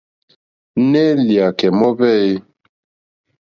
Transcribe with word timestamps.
Nɛh 0.91 1.17
Iyakɛ 1.29 1.67
mɔhvɛ 1.79 2.07
eeh? 2.21 2.39